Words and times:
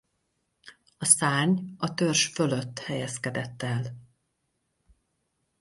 A 0.97 1.05
szárny 1.05 1.59
a 1.77 1.93
törzs 1.93 2.25
fölött 2.25 2.79
helyezkedett 2.79 3.63
el. 3.63 3.97